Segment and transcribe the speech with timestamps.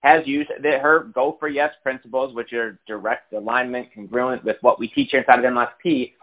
[0.00, 4.88] has used her Go for Yes principles, which are direct alignment, congruent with what we
[4.88, 6.14] teach here inside of MLSP,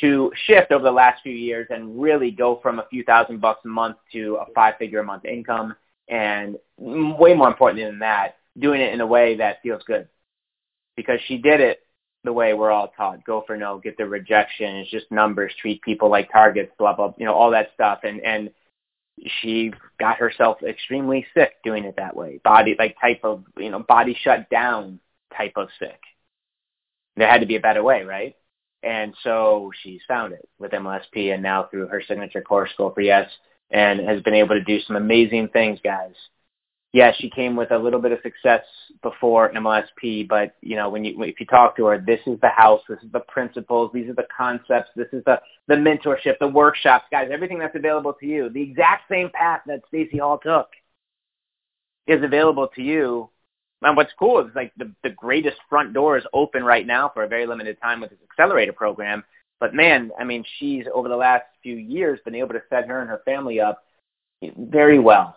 [0.00, 3.60] to shift over the last few years and really go from a few thousand bucks
[3.64, 5.74] a month to a five-figure a month income,
[6.08, 10.08] and way more importantly than that, doing it in a way that feels good,
[10.96, 11.80] because she did it
[12.24, 14.76] the way we're all taught: go for no, get the rejection.
[14.76, 15.52] It's just numbers.
[15.60, 16.72] Treat people like targets.
[16.78, 17.12] Blah blah.
[17.16, 18.50] You know all that stuff, and and
[19.40, 22.40] she got herself extremely sick doing it that way.
[22.42, 25.00] Body like type of you know body shut down
[25.36, 26.00] type of sick.
[27.16, 28.36] There had to be a better way, right?
[28.82, 33.02] And so she's found it with MLSP, and now through her signature course, Go for
[33.02, 33.30] Yes,
[33.70, 36.14] and has been able to do some amazing things, guys
[36.92, 38.64] yeah, she came with a little bit of success
[39.02, 42.48] before MLSP, but you know, when you if you talk to her, this is the
[42.48, 46.48] house, this is the principles, these are the concepts, this is the the mentorship, the
[46.48, 48.48] workshops, guys, everything that's available to you.
[48.48, 50.68] The exact same path that Stacey Hall took
[52.08, 53.30] is available to you.
[53.82, 57.22] And what's cool is like the the greatest front door is open right now for
[57.22, 59.22] a very limited time with this accelerator program.
[59.60, 63.00] But man, I mean, she's over the last few years been able to set her
[63.00, 63.84] and her family up
[64.42, 65.36] very well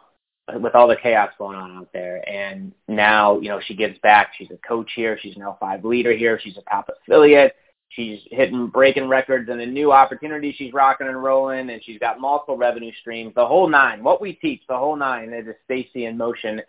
[0.59, 2.27] with all the chaos going on out there.
[2.29, 4.31] And now, you know, she gives back.
[4.37, 5.17] She's a coach here.
[5.21, 6.39] She's an L5 leader here.
[6.41, 7.55] She's a top affiliate.
[7.89, 10.53] She's hitting breaking records and a new opportunity.
[10.57, 13.33] She's rocking and rolling, and she's got multiple revenue streams.
[13.35, 14.03] The whole nine.
[14.03, 16.61] What we teach, the whole nine, is a Stacey in motion.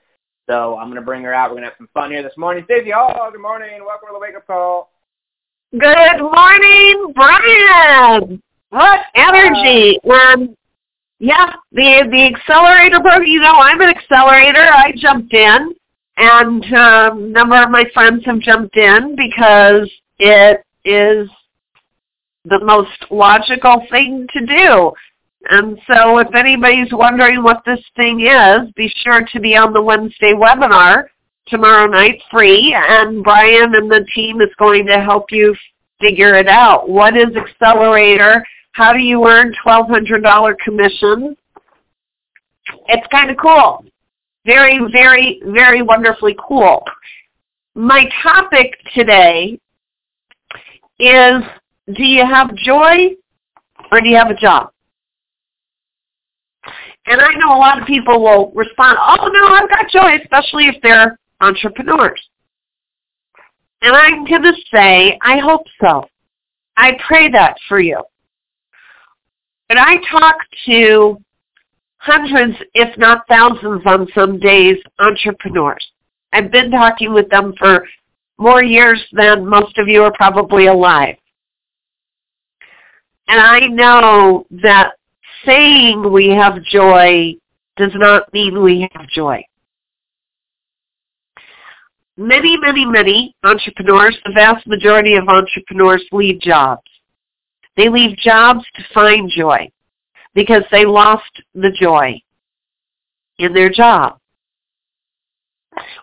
[0.48, 1.48] So I'm going to bring her out.
[1.48, 2.64] We're going to have some fun here this morning.
[2.66, 3.80] Stacey, oh, good morning.
[3.86, 4.90] Welcome to the Wake Up Call.
[5.72, 8.42] Good morning, Brian.
[8.68, 9.98] What energy?
[10.10, 10.54] Um,
[11.18, 13.26] yeah, the the accelerator program.
[13.26, 14.60] You know, I'm an accelerator.
[14.60, 15.74] I jumped in,
[16.16, 21.28] and um, a number of my friends have jumped in because it is
[22.44, 24.92] the most logical thing to do.
[25.50, 29.82] And so if anybody's wondering what this thing is, be sure to be on the
[29.82, 31.06] Wednesday webinar
[31.48, 35.54] tomorrow night free and Brian and the team is going to help you
[36.00, 36.88] figure it out.
[36.88, 38.44] What is Accelerator?
[38.74, 41.36] How do you earn $1,200 commission?
[42.88, 43.84] It's kind of cool.
[44.44, 46.82] Very, very, very wonderfully cool.
[47.76, 49.60] My topic today
[50.98, 51.42] is
[51.94, 53.10] do you have joy
[53.92, 54.70] or do you have a job?
[57.06, 60.66] And I know a lot of people will respond, oh no, I've got joy, especially
[60.66, 62.28] if they're entrepreneurs.
[63.82, 66.08] And I'm going to say, I hope so.
[66.76, 68.02] I pray that for you.
[69.68, 70.36] But I talk
[70.66, 71.18] to
[71.98, 75.86] hundreds, if not thousands on some days, entrepreneurs.
[76.32, 77.84] I've been talking with them for
[78.38, 81.16] more years than most of you are probably alive.
[83.28, 84.92] And I know that
[85.46, 87.34] saying we have joy
[87.76, 89.42] does not mean we have joy.
[92.16, 96.82] Many, many, many entrepreneurs, the vast majority of entrepreneurs leave jobs.
[97.76, 99.70] They leave jobs to find joy
[100.34, 102.20] because they lost the joy
[103.38, 104.18] in their job.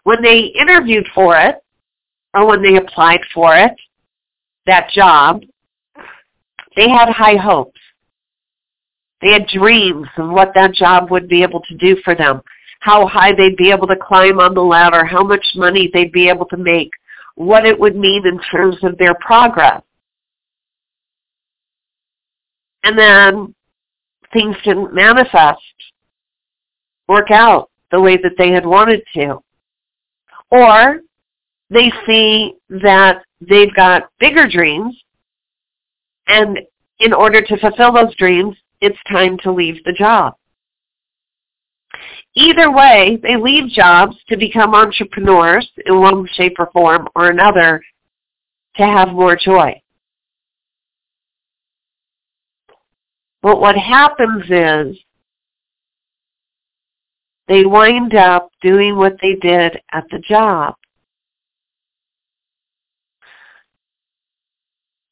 [0.04, 1.56] When they interviewed for it,
[2.34, 3.74] or when they applied for it,
[4.66, 5.44] that job,
[6.76, 7.80] they had high hopes.
[9.22, 12.42] They had dreams of what that job would be able to do for them,
[12.80, 16.28] how high they'd be able to climb on the ladder, how much money they'd be
[16.28, 16.92] able to make,
[17.36, 19.82] what it would mean in terms of their progress.
[22.84, 23.56] And then
[24.34, 25.62] things didn't manifest,
[27.08, 29.40] work out the way that they had wanted to.
[30.50, 31.02] Or
[31.70, 34.96] they see that they've got bigger dreams
[36.28, 36.60] and
[37.00, 40.36] in order to fulfill those dreams, it's time to leave the job.
[42.36, 47.82] Either way, they leave jobs to become entrepreneurs in one shape or form or another
[48.78, 49.81] to have more joy.
[53.42, 54.98] But what happens is
[57.48, 60.76] they wind up doing what they did at the job.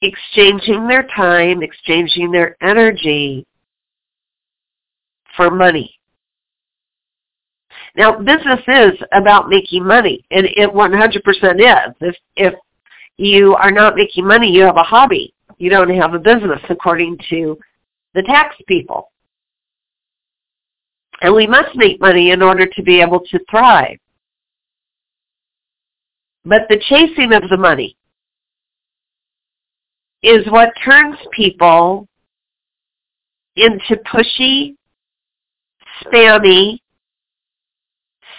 [0.02, 3.46] Exchanging their time, exchanging their energy
[5.36, 6.00] for money.
[7.96, 11.96] Now, business is about making money, and it 100% is.
[12.00, 12.54] If, if
[13.18, 15.34] you are not making money, you have a hobby.
[15.58, 17.58] You don't have a business, according to
[18.20, 19.12] the tax people.
[21.22, 23.98] And we must make money in order to be able to thrive.
[26.44, 27.96] But the chasing of the money
[30.22, 32.10] is what turns people
[33.56, 34.76] into pushy,
[36.04, 36.80] spammy,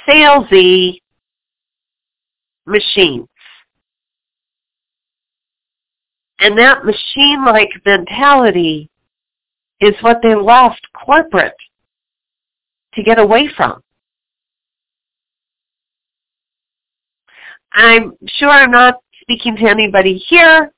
[0.06, 1.00] salesy
[2.66, 3.28] machines.
[6.38, 8.89] And that machine-like mentality
[9.80, 11.56] is what they left corporate
[12.94, 13.82] to get away from.
[17.72, 20.72] I'm sure I'm not speaking to anybody here.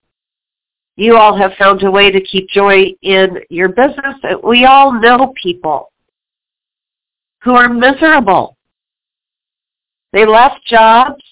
[0.97, 4.17] You all have found a way to keep joy in your business.
[4.45, 5.91] We all know people
[7.43, 8.57] who are miserable.
[10.13, 11.23] They left jobs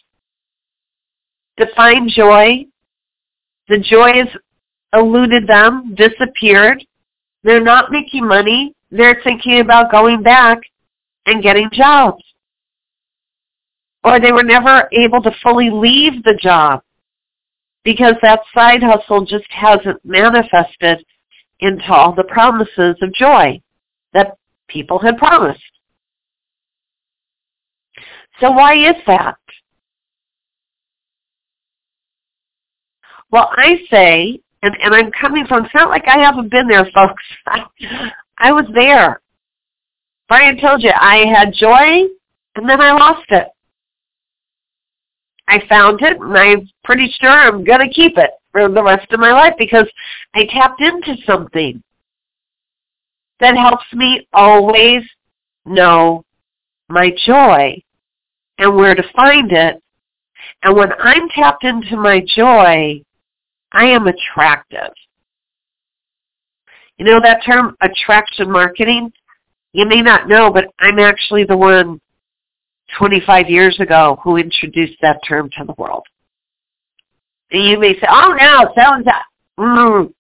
[1.59, 2.65] to find joy.
[3.69, 4.29] The joy has
[4.95, 6.83] eluded them, disappeared.
[7.43, 8.75] They're not making money.
[8.91, 10.59] They're thinking about going back
[11.27, 12.23] and getting jobs.
[14.03, 16.83] Or they were never able to fully leave the job
[17.85, 21.05] because that side hustle just hasn't manifested
[21.61, 23.61] into all the promises of joy
[24.13, 24.37] that
[24.69, 25.61] people had promised.
[28.41, 29.37] So why is that?
[33.31, 36.85] Well, I say, and, and I'm coming from, it's not like I haven't been there,
[36.95, 37.23] folks.
[37.47, 37.65] I,
[38.39, 39.21] I was there.
[40.29, 42.07] Brian told you, I had joy,
[42.55, 43.49] and then I lost it.
[45.49, 49.11] I found it, and I'm pretty sure I'm going to keep it for the rest
[49.13, 49.87] of my life because
[50.35, 51.83] I tapped into something
[53.41, 55.03] that helps me always
[55.65, 56.25] know
[56.89, 57.83] my joy
[58.59, 59.83] and where to find it.
[60.63, 63.03] And when I'm tapped into my joy,
[63.73, 64.93] I am attractive.
[66.99, 69.13] You know that term, attraction marketing?
[69.73, 72.01] You may not know, but I'm actually the one
[72.99, 76.05] 25 years ago who introduced that term to the world.
[77.53, 79.07] And you may say, oh no, so and.
[79.59, 80.13] Mm.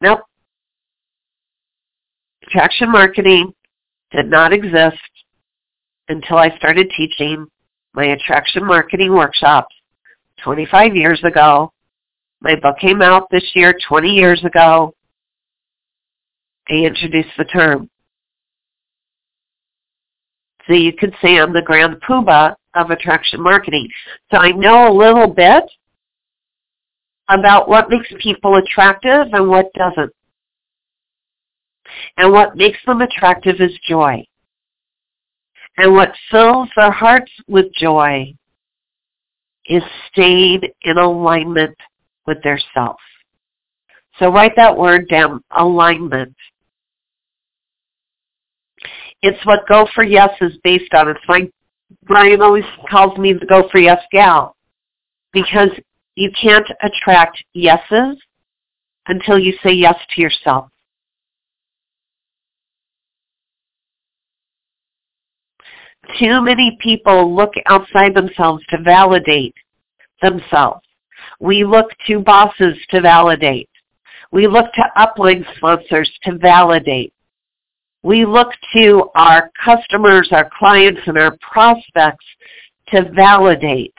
[0.00, 0.20] Nope.
[2.46, 3.52] Attraction marketing
[4.10, 4.98] did not exist
[6.08, 7.46] until I started teaching
[7.94, 9.74] my attraction marketing workshops
[10.44, 11.72] 25 years ago.
[12.40, 14.94] My book came out this year 20 years ago.
[16.68, 17.90] I introduced the term.
[20.66, 23.88] So you could say I'm the grand poobah of attraction marketing.
[24.30, 25.64] So I know a little bit
[27.28, 30.12] about what makes people attractive and what doesn't.
[32.16, 34.24] And what makes them attractive is joy.
[35.76, 38.34] And what fills their hearts with joy
[39.70, 39.82] is
[40.12, 41.76] staying in alignment
[42.26, 42.96] with their self.
[44.18, 46.34] So write that word down, alignment.
[49.22, 51.08] It's what Go for Yes is based on.
[51.08, 51.50] It's like
[52.04, 54.56] Brian always calls me the Go for Yes gal
[55.32, 55.70] because
[56.16, 58.16] you can't attract yeses
[59.06, 60.68] until you say yes to yourself.
[66.18, 69.54] Too many people look outside themselves to validate
[70.22, 70.84] themselves.
[71.38, 73.68] We look to bosses to validate.
[74.32, 77.12] We look to upline sponsors to validate.
[78.02, 82.24] We look to our customers, our clients, and our prospects
[82.88, 83.94] to validate.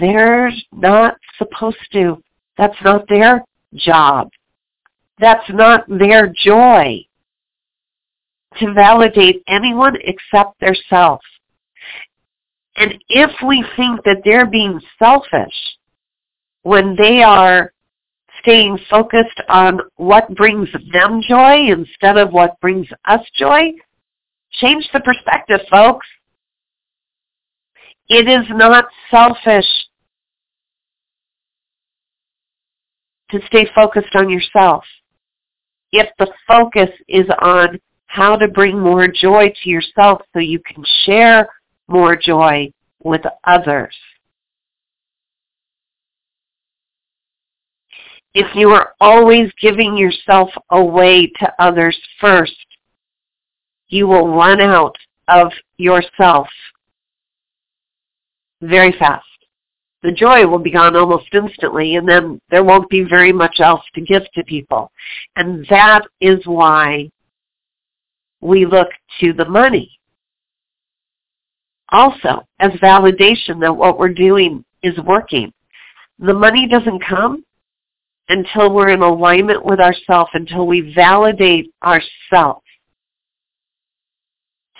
[0.00, 2.22] They're not supposed to.
[2.56, 3.44] That's not their
[3.74, 4.30] job.
[5.18, 7.06] That's not their joy
[8.62, 11.24] to validate anyone except themselves.
[12.76, 15.54] And if we think that they're being selfish
[16.62, 17.72] when they are
[18.40, 23.72] staying focused on what brings them joy instead of what brings us joy,
[24.52, 26.06] change the perspective, folks.
[28.08, 29.66] It is not selfish
[33.30, 34.84] to stay focused on yourself.
[35.92, 37.78] If the focus is on
[38.12, 41.48] how to bring more joy to yourself so you can share
[41.88, 42.70] more joy
[43.02, 43.96] with others.
[48.34, 52.66] If you are always giving yourself away to others first,
[53.88, 54.96] you will run out
[55.28, 56.48] of yourself
[58.60, 59.24] very fast.
[60.02, 63.84] The joy will be gone almost instantly and then there won't be very much else
[63.94, 64.92] to give to people.
[65.36, 67.08] And that is why
[68.42, 68.88] we look
[69.20, 69.98] to the money
[71.92, 75.52] also as validation that what we're doing is working.
[76.18, 77.44] The money doesn't come
[78.28, 82.62] until we're in alignment with ourselves, until we validate ourselves.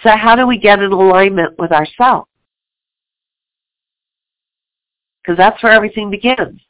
[0.02, 2.28] So how do we get in alignment with ourselves?
[5.23, 6.61] Because that's where everything begins.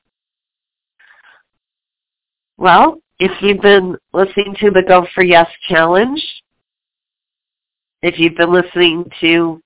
[2.58, 6.22] Well, if you've been listening to the Go for Yes challenge,
[8.02, 9.62] if you've been listening to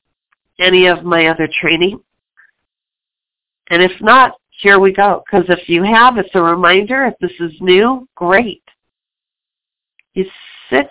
[0.58, 2.00] any of my other training,
[3.70, 5.22] and if not, here we go.
[5.26, 7.04] Because if you have, it's a reminder.
[7.06, 8.62] If this is new, great.
[10.14, 10.24] You
[10.70, 10.88] sit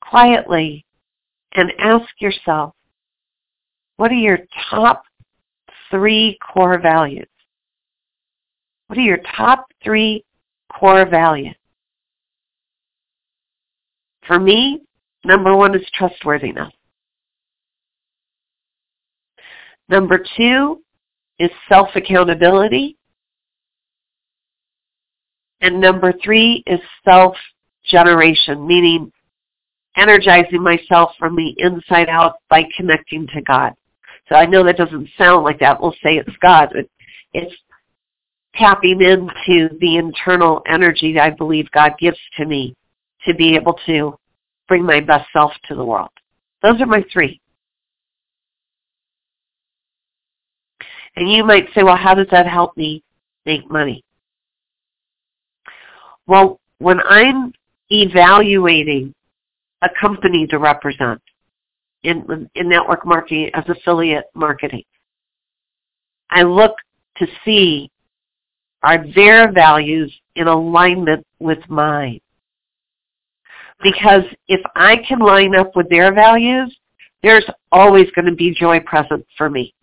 [0.00, 0.84] quietly
[1.54, 2.74] and ask yourself,
[3.96, 4.38] what are your
[4.70, 5.02] top
[5.90, 7.28] three core values?
[8.86, 10.24] What are your top three
[10.72, 11.56] core values?
[14.26, 14.82] For me,
[15.26, 16.72] number one is trustworthiness.
[19.88, 20.82] Number two
[21.38, 22.96] is self-accountability.
[25.60, 29.12] And number three is self-generation, meaning
[29.96, 33.72] energizing myself from the inside out by connecting to God.
[34.28, 35.80] So I know that doesn't sound like that.
[35.80, 36.86] We'll say it's God, but
[37.32, 37.54] it's
[38.54, 42.74] tapping into the internal energy that I believe God gives to me
[43.26, 44.18] to be able to
[44.68, 46.10] bring my best self to the world.
[46.62, 47.40] Those are my three.
[51.16, 53.02] And you might say, well, how does that help me
[53.46, 54.04] make money?
[56.26, 57.52] Well, when I'm
[57.90, 59.14] evaluating
[59.82, 61.20] a company to represent
[62.02, 64.84] in, in network marketing as affiliate marketing,
[66.30, 66.74] I look
[67.18, 67.90] to see
[68.82, 72.20] are their values in alignment with mine.
[73.82, 76.74] Because if I can line up with their values,
[77.22, 79.74] there's always going to be joy present for me.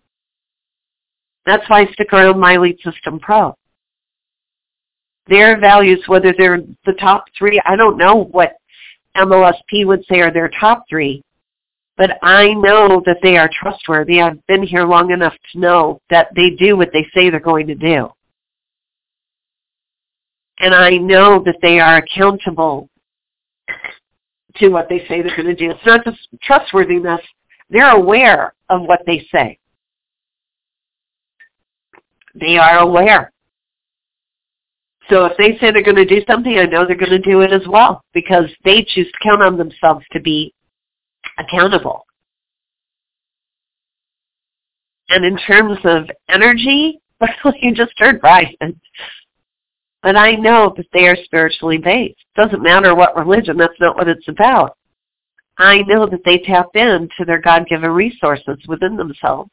[1.46, 3.54] That's why I stick around My Lead System Pro.
[5.26, 8.56] Their values, whether they're the top three, I don't know what
[9.16, 11.22] MLSP would say are their top three,
[11.96, 14.20] but I know that they are trustworthy.
[14.20, 17.66] I've been here long enough to know that they do what they say they're going
[17.68, 18.10] to do.
[20.58, 22.88] And I know that they are accountable
[24.56, 25.70] to what they say they're going to do.
[25.70, 27.20] It's not just trustworthiness.
[27.70, 29.58] They're aware of what they say.
[32.34, 33.32] They are aware.
[35.10, 37.42] So if they say they're going to do something, I know they're going to do
[37.42, 40.54] it as well because they choose to count on themselves to be
[41.38, 42.06] accountable.
[45.10, 47.00] And in terms of energy,
[47.60, 48.80] you just heard Brian.
[50.04, 52.20] But I know that they are spiritually based.
[52.36, 54.76] Doesn't matter what religion, that's not what it's about.
[55.56, 59.50] I know that they tap into their God-given resources within themselves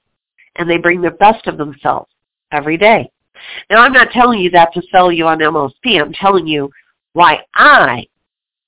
[0.57, 2.11] and they bring the best of themselves
[2.51, 3.09] every day.
[3.69, 6.01] Now, I'm not telling you that to sell you on MLSP.
[6.01, 6.69] I'm telling you
[7.13, 8.05] why I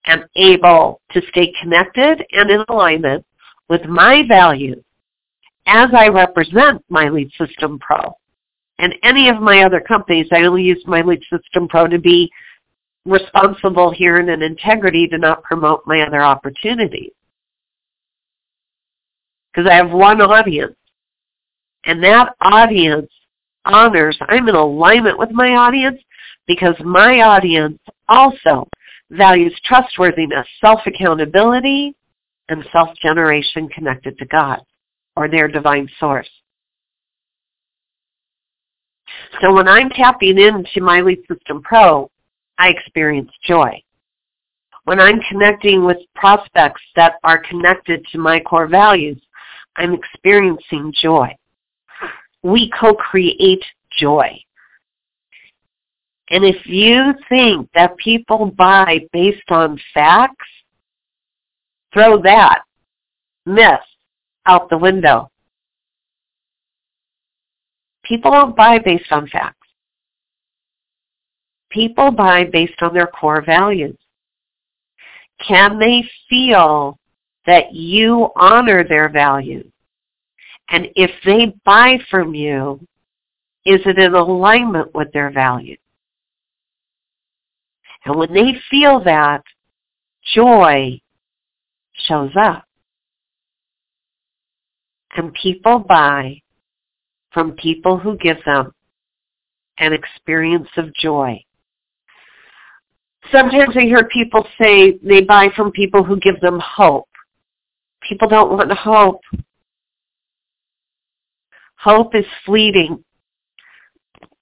[0.05, 3.25] am able to stay connected and in alignment
[3.67, 4.81] with my values
[5.65, 8.15] as I represent my Lead System Pro.
[8.83, 12.29] And any of my other companies, I only use my Lead System Pro to be
[13.05, 17.13] responsible here in an integrity to not promote my other opportunities.
[19.49, 20.75] Because I have one audience.
[21.85, 23.09] And that audience
[23.63, 26.01] honors, I'm in alignment with my audience
[26.45, 28.67] because my audience also
[29.11, 31.95] values trustworthiness, self-accountability,
[32.49, 34.59] and self-generation connected to God
[35.15, 36.27] or their divine source.
[39.41, 42.09] So when I'm tapping into my Lead System Pro,
[42.57, 43.81] I experience joy.
[44.85, 49.19] When I'm connecting with prospects that are connected to my core values,
[49.77, 51.35] I'm experiencing joy
[52.43, 53.63] we co-create
[53.97, 54.37] joy.
[56.29, 60.45] And if you think that people buy based on facts,
[61.93, 62.63] throw that
[63.45, 63.79] myth
[64.45, 65.29] out the window.
[68.03, 69.57] People don't buy based on facts.
[71.69, 73.97] People buy based on their core values.
[75.45, 76.99] Can they feel
[77.45, 79.71] that you honor their values?
[80.69, 82.79] And if they buy from you,
[83.65, 85.79] is it in alignment with their values?
[88.05, 89.43] And when they feel that,
[90.33, 90.99] joy
[91.93, 92.65] shows up.
[95.15, 96.41] And people buy
[97.33, 98.73] from people who give them
[99.79, 101.43] an experience of joy.
[103.31, 107.07] Sometimes I hear people say they buy from people who give them hope.
[108.07, 109.21] People don't want hope.
[111.77, 113.03] Hope is fleeting.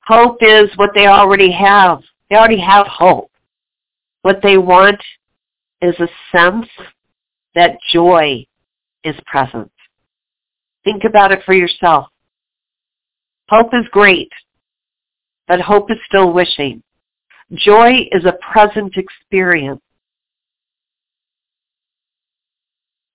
[0.05, 2.01] Hope is what they already have.
[2.29, 3.31] They already have hope.
[4.24, 5.01] What they want
[5.81, 6.67] is a sense
[7.55, 8.45] that joy
[9.03, 9.71] is present.
[10.83, 12.07] Think about it for yourself.
[13.51, 14.31] Hope is great,
[15.46, 16.81] but hope is still wishing.
[17.53, 19.81] Joy is a present experience.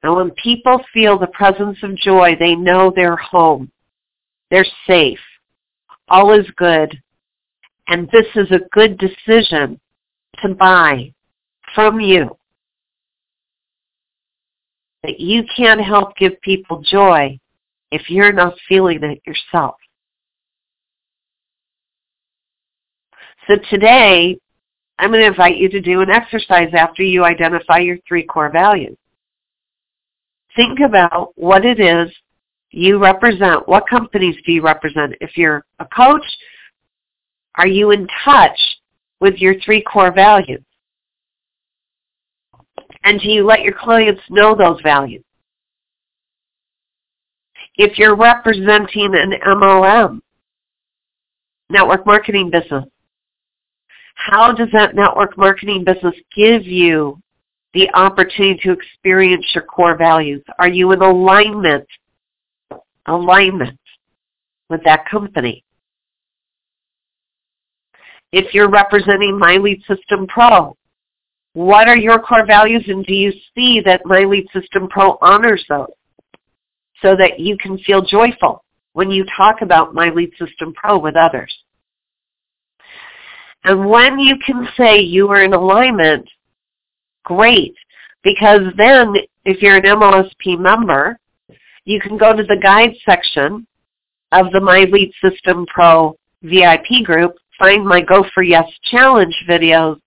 [0.02, 3.73] And when people feel the presence of joy, they know they're home.
[4.50, 5.19] They're safe.
[6.09, 7.00] All is good.
[7.88, 9.81] And this is a good decision
[10.43, 11.14] to buy
[11.75, 12.37] from you.
[15.02, 17.38] That you can't help give people joy
[17.90, 19.76] if you're not feeling it yourself.
[23.46, 24.38] So today,
[24.98, 28.50] I'm going to invite you to do an exercise after you identify your three core
[28.50, 28.96] values.
[30.56, 32.10] Think about what it is
[32.70, 33.68] you represent.
[33.68, 35.14] What companies do you represent?
[35.20, 36.24] If you're a coach,
[37.56, 38.58] are you in touch
[39.20, 40.62] with your three core values?
[43.04, 45.22] And do you let your clients know those values?
[47.76, 50.20] If you're representing an MLM,
[51.70, 52.84] network marketing business,
[54.16, 57.20] how does that network marketing business give you
[57.75, 60.42] the opportunity to experience your core values?
[60.58, 61.87] Are you in alignment,
[63.06, 63.78] alignment
[64.68, 65.62] with that company?
[68.32, 70.76] If you're representing My Lead System Pro,
[71.52, 75.64] what are your core values and do you see that My Lead System Pro honors
[75.68, 75.87] those
[77.02, 81.16] so that you can feel joyful when you talk about My Lead System Pro with
[81.16, 81.54] others?
[83.66, 86.28] And when you can say you are in alignment,
[87.25, 87.75] great.
[88.23, 89.12] Because then
[89.44, 91.18] if you're an MLSP member,
[91.85, 93.66] you can go to the guide section
[94.30, 100.00] of the My Lead System Pro VIP group, find my Go for Yes challenge videos,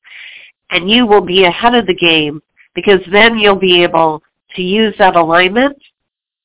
[0.71, 2.41] and you will be ahead of the game
[2.75, 4.23] because then you'll be able
[4.55, 5.77] to use that alignment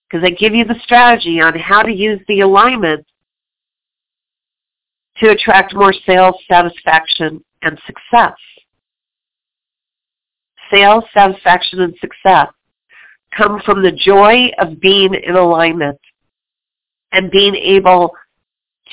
[0.08, 3.06] because I give you the strategy on how to use the alignment
[5.18, 8.36] to attract more sales satisfaction and success.
[10.72, 12.48] Sales satisfaction and success
[13.36, 15.98] come from the joy of being in alignment
[17.12, 18.14] and being able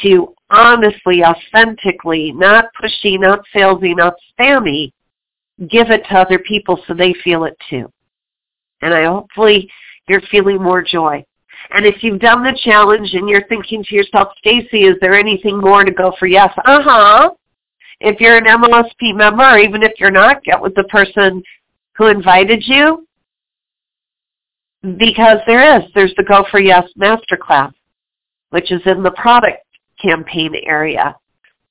[0.01, 4.91] to honestly, authentically, not pushy, not salesy, not spammy,
[5.69, 7.91] give it to other people so they feel it too.
[8.81, 9.69] And I hopefully
[10.07, 11.23] you're feeling more joy.
[11.71, 15.60] And if you've done the challenge and you're thinking to yourself, Stacey, is there anything
[15.60, 16.51] more to go for yes?
[16.65, 17.31] Uh-huh.
[18.01, 21.41] If you're an MLSP member, or even if you're not, get with the person
[21.95, 23.07] who invited you.
[24.81, 25.84] Because there is.
[25.93, 27.71] There's the Go for Yes Masterclass,
[28.49, 29.63] which is in the product
[30.01, 31.15] campaign area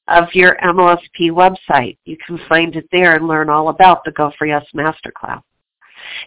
[0.06, 1.98] of your MLSP website.
[2.04, 5.42] You can find it there and learn all about the Go for Yes Masterclass.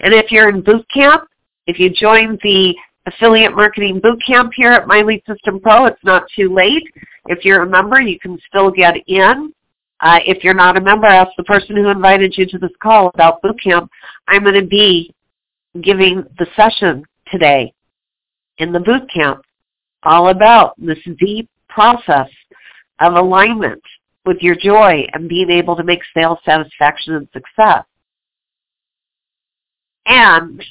[0.01, 1.23] And if you're in boot camp,
[1.65, 5.85] if you join the affiliate marketing boot camp here at My Lead System Pro.
[5.85, 6.83] It's not too late.
[7.27, 9.53] If you're a member, you can still get in.
[9.99, 13.09] Uh, if you're not a member, ask the person who invited you to this call
[13.13, 13.89] about boot camp.
[14.27, 15.13] I'm going to be
[15.81, 17.73] giving the session today
[18.57, 19.41] in the boot camp
[20.03, 22.27] all about this deep process
[22.99, 23.81] of alignment
[24.25, 27.85] with your joy and being able to make sales satisfaction and success.
[30.05, 30.63] And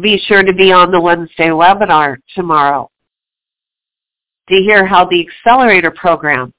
[0.00, 2.90] be sure to be on the Wednesday webinar tomorrow
[4.48, 6.52] to hear how the Accelerator program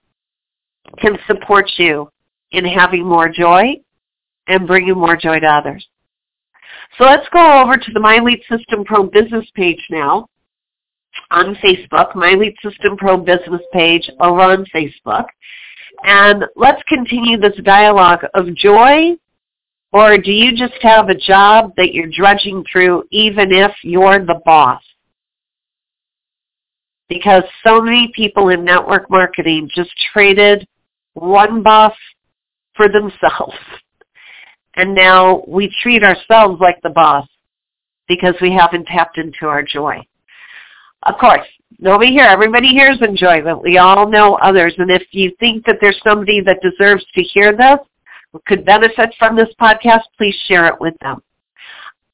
[1.00, 2.10] can support you
[2.52, 3.76] in having more joy
[4.48, 5.86] and bringing more joy to others.
[6.98, 10.28] So let's go over to the My Lead System Pro business page now
[11.32, 15.26] on Facebook, My Lead System Pro business page over on Facebook.
[16.04, 19.16] And let's continue this dialogue of joy
[19.96, 24.42] or do you just have a job that you're drudging through even if you're the
[24.44, 24.82] boss?
[27.08, 30.68] Because so many people in network marketing just traded
[31.14, 31.94] one boss
[32.76, 33.56] for themselves.
[34.78, 37.26] And now we treat ourselves like the boss
[38.10, 40.02] because we haven't tapped into our joy.
[41.04, 41.48] Of course,
[41.80, 43.62] nobody here, everybody here is enjoyment.
[43.62, 44.76] We all know others.
[44.78, 47.80] And if you think that there's somebody that deserves to hear this,
[48.46, 51.22] could benefit from this podcast, please share it with them.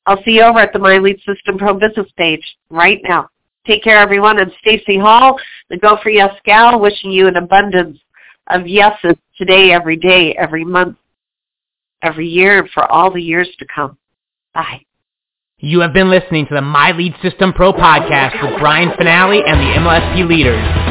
[0.06, 3.30] I'll see you over at the My Lead System Pro business page right now.
[3.68, 4.40] Take care, everyone.
[4.40, 8.00] I'm Stacey Hall, the Go for Yes gal, wishing you an abundance
[8.50, 10.98] of yeses today, every day, every month,
[12.02, 13.98] every year and for all the years to come.
[14.54, 14.82] Bye.
[15.60, 19.60] You have been listening to the My Lead System Pro podcast with Brian Fanale and
[19.60, 20.91] the MLSP leaders.